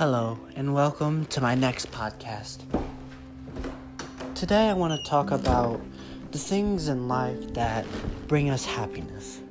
Hello, 0.00 0.38
and 0.56 0.72
welcome 0.72 1.26
to 1.26 1.42
my 1.42 1.54
next 1.54 1.92
podcast. 1.92 2.60
Today, 4.34 4.70
I 4.70 4.72
want 4.72 4.98
to 4.98 5.10
talk 5.10 5.30
about 5.30 5.78
the 6.30 6.38
things 6.38 6.88
in 6.88 7.06
life 7.06 7.52
that 7.52 7.84
bring 8.26 8.48
us 8.48 8.64
happiness. 8.64 9.42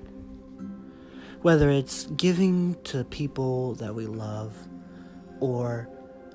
Whether 1.44 1.70
it's 1.70 2.08
giving 2.18 2.76
to 2.86 3.04
people 3.04 3.76
that 3.76 3.94
we 3.94 4.08
love 4.08 4.56
or 5.40 5.88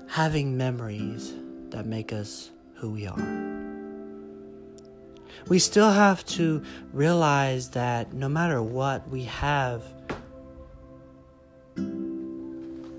having 0.07 0.55
memories 0.55 1.33
that 1.71 1.85
make 1.85 2.13
us 2.13 2.51
who 2.75 2.91
we 2.91 3.07
are. 3.07 3.19
We 5.49 5.59
still 5.59 5.91
have 5.91 6.25
to 6.27 6.63
realize 6.93 7.71
that 7.71 8.13
no 8.13 8.29
matter 8.29 8.63
what, 8.63 9.09
we 9.09 9.25
have 9.25 9.83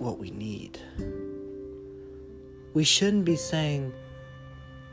what 0.06 0.20
we 0.20 0.30
need. 0.30 0.78
We 2.74 2.84
shouldn't 2.84 3.24
be 3.24 3.34
saying, 3.34 3.92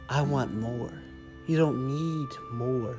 I 0.09 0.23
want 0.23 0.55
more. 0.55 0.91
You 1.45 1.55
don't 1.55 1.85
need 1.85 2.29
more. 2.51 2.97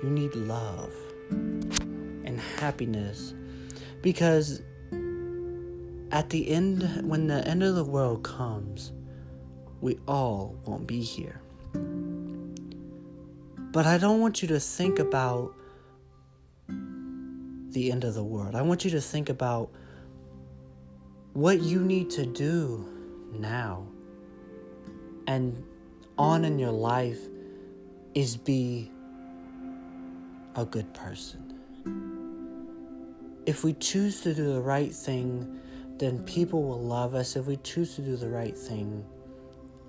You 0.00 0.10
need 0.10 0.32
love 0.36 0.94
and 1.30 2.38
happiness. 2.58 3.34
Because 4.00 4.62
at 6.12 6.30
the 6.30 6.48
end, 6.48 7.02
when 7.02 7.26
the 7.26 7.44
end 7.48 7.64
of 7.64 7.74
the 7.74 7.84
world 7.84 8.22
comes, 8.22 8.92
we 9.80 9.98
all 10.06 10.56
won't 10.66 10.86
be 10.86 11.00
here. 11.02 11.40
But 13.72 13.86
I 13.86 13.98
don't 13.98 14.20
want 14.20 14.40
you 14.40 14.46
to 14.48 14.60
think 14.60 15.00
about 15.00 15.52
the 16.68 17.90
end 17.90 18.04
of 18.04 18.14
the 18.14 18.22
world. 18.22 18.54
I 18.54 18.62
want 18.62 18.84
you 18.84 18.90
to 18.92 19.00
think 19.00 19.28
about 19.28 19.72
what 21.32 21.60
you 21.60 21.80
need 21.80 22.10
to 22.10 22.26
do 22.26 22.86
now 23.32 23.86
and 25.26 25.62
on 26.18 26.44
in 26.44 26.58
your 26.58 26.72
life 26.72 27.20
is 28.14 28.36
be 28.36 28.90
a 30.56 30.64
good 30.64 30.92
person. 30.92 31.54
If 33.46 33.64
we 33.64 33.74
choose 33.74 34.20
to 34.22 34.34
do 34.34 34.52
the 34.52 34.60
right 34.60 34.92
thing, 34.92 35.60
then 35.98 36.24
people 36.24 36.62
will 36.62 36.82
love 36.82 37.14
us. 37.14 37.36
If 37.36 37.46
we 37.46 37.56
choose 37.58 37.94
to 37.96 38.02
do 38.02 38.16
the 38.16 38.28
right 38.28 38.56
thing, 38.56 39.04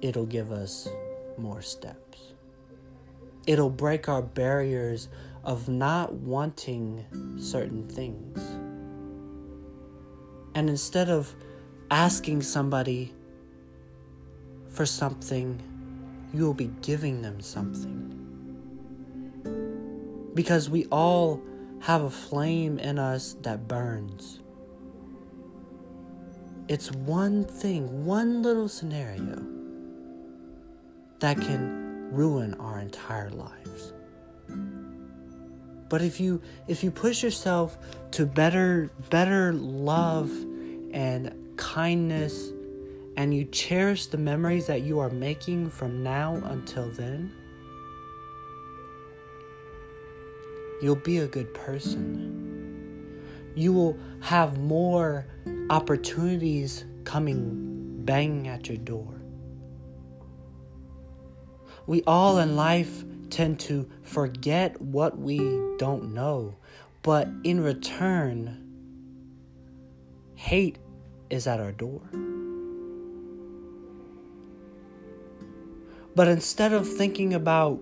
it'll 0.01 0.25
give 0.25 0.51
us 0.51 0.87
more 1.37 1.61
steps. 1.61 2.33
It'll 3.47 3.69
break 3.69 4.07
our 4.07 4.21
barriers 4.21 5.09
of 5.43 5.67
not 5.67 6.13
wanting 6.13 7.05
certain 7.39 7.87
things. 7.87 8.39
And 10.55 10.69
instead 10.69 11.09
of 11.09 11.33
asking 11.89 12.41
somebody 12.41 13.13
for 14.67 14.85
something, 14.85 15.61
you 16.33 16.45
will 16.45 16.53
be 16.53 16.71
giving 16.81 17.21
them 17.21 17.41
something. 17.41 18.17
Because 20.33 20.69
we 20.69 20.85
all 20.85 21.41
have 21.81 22.03
a 22.03 22.09
flame 22.09 22.79
in 22.79 22.99
us 22.99 23.35
that 23.41 23.67
burns. 23.67 24.39
It's 26.67 26.91
one 26.91 27.43
thing, 27.43 28.05
one 28.05 28.41
little 28.41 28.69
scenario 28.69 29.43
that 31.19 31.39
can 31.41 32.11
ruin 32.13 32.53
our 32.55 32.79
entire 32.79 33.29
lives. 33.29 33.93
But 35.91 36.01
if 36.01 36.21
you 36.21 36.41
if 36.69 36.85
you 36.85 36.89
push 36.89 37.21
yourself 37.21 37.77
to 38.11 38.25
better 38.25 38.89
better 39.09 39.51
love 39.51 40.31
and 40.93 41.33
kindness 41.57 42.51
and 43.17 43.33
you 43.33 43.43
cherish 43.43 44.05
the 44.05 44.17
memories 44.17 44.67
that 44.67 44.83
you 44.83 44.99
are 44.99 45.09
making 45.09 45.69
from 45.69 46.01
now 46.01 46.41
until 46.45 46.89
then, 46.91 47.33
you'll 50.81 50.95
be 50.95 51.17
a 51.17 51.27
good 51.27 51.53
person. 51.53 53.21
You 53.53 53.73
will 53.73 53.99
have 54.21 54.59
more 54.59 55.25
opportunities 55.69 56.85
coming 57.03 58.05
banging 58.05 58.47
at 58.47 58.69
your 58.69 58.77
door. 58.77 59.13
We 61.85 62.01
all 62.07 62.37
in 62.37 62.55
life 62.55 63.03
tend 63.31 63.59
to 63.61 63.89
forget 64.03 64.79
what 64.81 65.17
we 65.17 65.37
don't 65.77 66.13
know, 66.13 66.55
but 67.01 67.27
in 67.43 67.61
return, 67.61 68.57
hate 70.35 70.77
is 71.29 71.47
at 71.47 71.59
our 71.59 71.71
door. 71.71 72.01
But 76.13 76.27
instead 76.27 76.73
of 76.73 76.87
thinking 76.87 77.33
about 77.33 77.79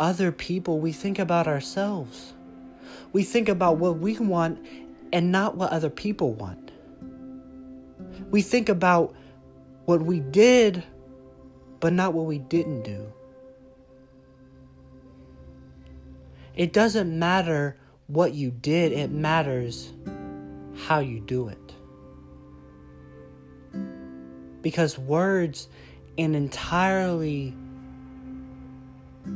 other 0.00 0.32
people, 0.32 0.80
we 0.80 0.92
think 0.92 1.18
about 1.18 1.46
ourselves. 1.46 2.34
We 3.12 3.22
think 3.22 3.48
about 3.48 3.78
what 3.78 3.98
we 3.98 4.18
want 4.18 4.64
and 5.12 5.30
not 5.30 5.56
what 5.56 5.70
other 5.70 5.90
people 5.90 6.32
want. 6.34 6.72
We 8.30 8.42
think 8.42 8.68
about 8.68 9.14
what 9.84 10.02
we 10.02 10.20
did, 10.20 10.82
but 11.80 11.92
not 11.92 12.12
what 12.12 12.26
we 12.26 12.38
didn't 12.38 12.82
do. 12.82 13.12
It 16.58 16.72
doesn't 16.72 17.16
matter 17.16 17.76
what 18.08 18.34
you 18.34 18.50
did, 18.50 18.90
it 18.90 19.12
matters 19.12 19.92
how 20.86 20.98
you 20.98 21.20
do 21.20 21.48
it. 21.48 21.74
Because 24.60 24.98
words 24.98 25.68
and 26.18 26.34
entirely 26.34 27.54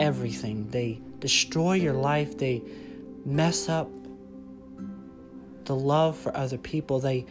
everything, 0.00 0.68
they 0.70 1.00
destroy 1.20 1.74
your 1.74 1.92
life, 1.92 2.36
they 2.38 2.60
mess 3.24 3.68
up 3.68 3.88
the 5.64 5.76
love 5.76 6.18
for 6.18 6.36
other 6.36 6.58
people, 6.58 6.98
they 6.98 7.24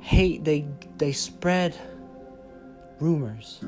hate, 0.00 0.44
they 0.44 0.66
they 0.98 1.12
spread 1.12 1.74
rumors. 3.00 3.64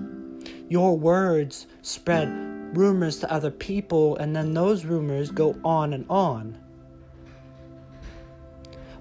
Your 0.68 0.98
words 0.98 1.66
spread 1.80 2.53
rumors 2.74 3.18
to 3.20 3.32
other 3.32 3.50
people, 3.50 4.16
and 4.16 4.34
then 4.34 4.54
those 4.54 4.84
rumors 4.84 5.30
go 5.30 5.56
on 5.64 5.92
and 5.92 6.04
on. 6.08 6.58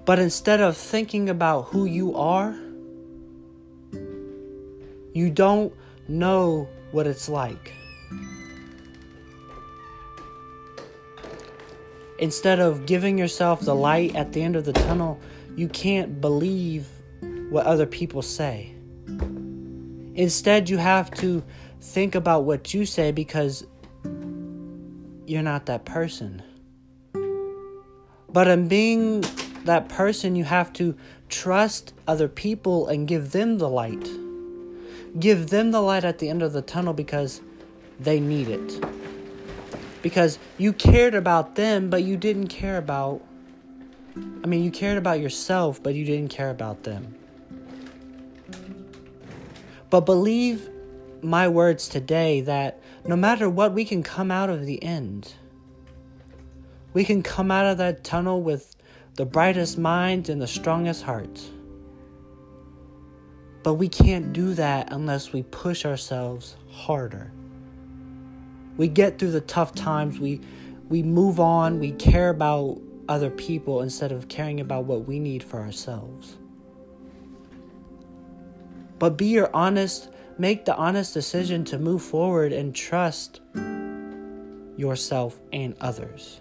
But 0.04 0.18
instead 0.18 0.60
of 0.60 0.76
thinking 0.76 1.28
about 1.28 1.66
who 1.66 1.84
you 1.86 2.14
are, 2.16 2.54
you 5.12 5.30
don't 5.30 5.72
know 6.08 6.68
what 6.90 7.06
it's 7.06 7.28
like. 7.28 7.72
Instead 12.18 12.60
of 12.60 12.86
giving 12.86 13.18
yourself 13.18 13.60
the 13.60 13.74
light 13.74 14.14
at 14.14 14.32
the 14.32 14.42
end 14.42 14.56
of 14.56 14.64
the 14.64 14.72
tunnel, 14.72 15.18
you 15.56 15.68
can't 15.68 16.20
believe 16.20 16.86
what 17.50 17.66
other 17.66 17.86
people 17.86 18.22
say. 18.22 18.74
Instead, 20.14 20.70
you 20.70 20.78
have 20.78 21.10
to 21.10 21.42
think 21.84 22.14
about 22.14 22.44
what 22.44 22.72
you 22.72 22.86
say 22.86 23.12
because 23.12 23.64
you're 25.26 25.42
not 25.42 25.66
that 25.66 25.84
person. 25.84 26.42
But 28.28 28.48
in 28.48 28.66
being 28.68 29.20
that 29.64 29.88
person, 29.88 30.34
you 30.34 30.44
have 30.44 30.72
to 30.74 30.96
trust 31.28 31.92
other 32.08 32.26
people 32.26 32.88
and 32.88 33.06
give 33.06 33.32
them 33.32 33.58
the 33.58 33.68
light. 33.68 34.08
Give 35.20 35.48
them 35.50 35.70
the 35.70 35.80
light 35.80 36.04
at 36.04 36.18
the 36.18 36.30
end 36.30 36.42
of 36.42 36.52
the 36.52 36.62
tunnel 36.62 36.94
because 36.94 37.42
they 38.00 38.18
need 38.18 38.48
it. 38.48 38.84
Because 40.02 40.38
you 40.58 40.72
cared 40.72 41.14
about 41.14 41.54
them, 41.54 41.90
but 41.90 42.02
you 42.02 42.16
didn't 42.16 42.48
care 42.48 42.78
about. 42.78 43.22
I 44.16 44.46
mean, 44.46 44.64
you 44.64 44.70
cared 44.70 44.98
about 44.98 45.20
yourself, 45.20 45.82
but 45.82 45.94
you 45.94 46.04
didn't 46.04 46.30
care 46.30 46.50
about 46.50 46.82
them. 46.82 47.14
But 49.90 50.00
believe 50.00 50.68
my 51.24 51.48
words 51.48 51.88
today 51.88 52.40
that 52.42 52.80
no 53.06 53.16
matter 53.16 53.48
what, 53.48 53.72
we 53.72 53.84
can 53.84 54.02
come 54.02 54.30
out 54.30 54.50
of 54.50 54.66
the 54.66 54.82
end. 54.82 55.34
We 56.92 57.04
can 57.04 57.22
come 57.22 57.50
out 57.50 57.66
of 57.66 57.78
that 57.78 58.04
tunnel 58.04 58.42
with 58.42 58.76
the 59.14 59.24
brightest 59.26 59.78
minds 59.78 60.28
and 60.28 60.40
the 60.40 60.46
strongest 60.46 61.02
hearts. 61.02 61.50
But 63.62 63.74
we 63.74 63.88
can't 63.88 64.32
do 64.32 64.54
that 64.54 64.92
unless 64.92 65.32
we 65.32 65.42
push 65.42 65.84
ourselves 65.84 66.56
harder. 66.70 67.32
We 68.76 68.88
get 68.88 69.18
through 69.18 69.30
the 69.30 69.40
tough 69.40 69.74
times, 69.74 70.18
we 70.18 70.40
we 70.88 71.02
move 71.02 71.40
on, 71.40 71.80
we 71.80 71.92
care 71.92 72.28
about 72.28 72.78
other 73.08 73.30
people 73.30 73.80
instead 73.80 74.12
of 74.12 74.28
caring 74.28 74.60
about 74.60 74.84
what 74.84 75.06
we 75.06 75.18
need 75.18 75.42
for 75.42 75.60
ourselves. 75.60 76.36
But 78.98 79.16
be 79.16 79.26
your 79.26 79.50
honest, 79.54 80.10
make 80.38 80.64
the 80.64 80.76
honest 80.76 81.14
decision 81.14 81.64
to 81.64 81.78
move 81.78 82.02
forward 82.02 82.52
and 82.52 82.74
trust 82.74 83.40
yourself 84.76 85.38
and 85.52 85.74
others. 85.80 86.40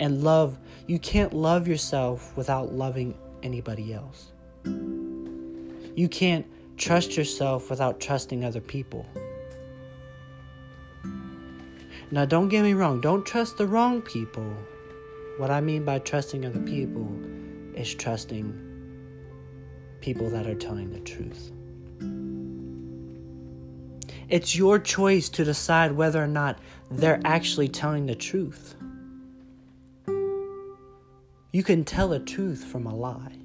And 0.00 0.22
love, 0.22 0.58
you 0.86 0.98
can't 0.98 1.32
love 1.32 1.66
yourself 1.66 2.36
without 2.36 2.72
loving 2.72 3.16
anybody 3.42 3.94
else. 3.94 4.32
You 4.64 6.08
can't 6.10 6.46
trust 6.76 7.16
yourself 7.16 7.70
without 7.70 8.00
trusting 8.00 8.44
other 8.44 8.60
people. 8.60 9.06
Now, 12.10 12.24
don't 12.24 12.48
get 12.48 12.62
me 12.62 12.74
wrong, 12.74 13.00
don't 13.00 13.24
trust 13.24 13.56
the 13.56 13.66
wrong 13.66 14.02
people. 14.02 14.54
What 15.38 15.50
I 15.50 15.60
mean 15.60 15.84
by 15.84 15.98
trusting 16.00 16.44
other 16.44 16.60
people 16.60 17.08
is 17.74 17.94
trusting 17.94 18.60
people 20.00 20.28
that 20.30 20.46
are 20.46 20.54
telling 20.54 20.92
the 20.92 21.00
truth. 21.00 21.50
It's 24.28 24.56
your 24.56 24.78
choice 24.78 25.28
to 25.30 25.44
decide 25.44 25.92
whether 25.92 26.22
or 26.22 26.26
not 26.26 26.58
they're 26.90 27.20
actually 27.24 27.68
telling 27.68 28.06
the 28.06 28.14
truth. 28.14 28.76
You 31.52 31.62
can 31.62 31.84
tell 31.84 32.12
a 32.12 32.18
truth 32.18 32.64
from 32.64 32.86
a 32.86 32.94
lie. 32.94 33.38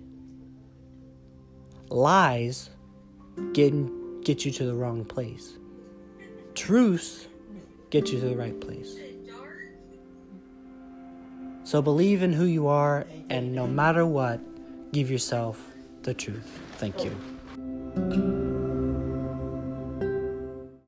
Lies 1.90 2.70
get, 3.54 3.74
get 4.24 4.46
you 4.46 4.52
to 4.52 4.66
the 4.66 4.74
wrong 4.74 5.06
place. 5.06 5.58
Truths 6.56 7.28
get 7.90 8.12
you 8.12 8.20
to 8.20 8.26
the 8.28 8.36
right 8.36 8.60
place. 8.60 8.96
So 11.64 11.84
believe 11.84 12.24
in 12.24 12.34
who 12.34 12.46
you 12.46 12.68
are, 12.68 13.06
and 13.30 13.54
no 13.54 13.68
matter 13.68 14.04
what, 14.06 14.40
give 14.92 15.12
yourself 15.12 15.64
the 16.02 16.16
truth. 16.16 16.60
Thank 16.78 17.04
you. 17.04 18.39